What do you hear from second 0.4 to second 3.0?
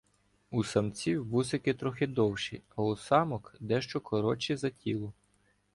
У самців вусики трохи довші, а у